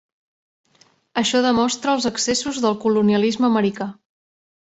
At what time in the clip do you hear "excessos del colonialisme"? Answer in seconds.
2.11-3.47